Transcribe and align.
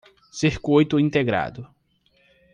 Circuito 0.31 0.97
integrado 0.99 1.69